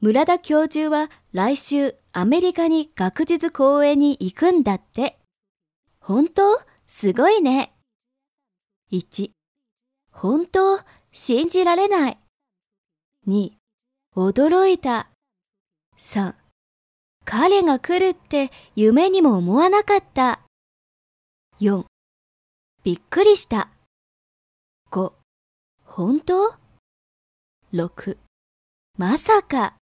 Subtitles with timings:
[0.00, 5.18] 村田教授は来週アメリカに学術公演に行くんだって。
[6.00, 6.60] 本当？
[6.86, 7.72] すごいね。
[8.92, 9.30] 1、
[10.12, 10.80] 本当？
[11.12, 12.18] 信じられない。
[13.26, 13.52] 2、
[14.14, 15.08] 驚いた。
[15.96, 16.34] 3、
[17.24, 20.40] 彼が来るって夢にも思わなかった。
[21.58, 21.86] 4、
[22.84, 23.70] びっくりした。
[24.90, 25.12] 5、
[25.84, 26.54] 本当
[27.72, 28.18] ?6、
[28.98, 29.74] まさか。